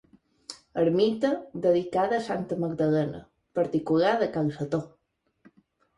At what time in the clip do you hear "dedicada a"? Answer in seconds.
1.65-2.23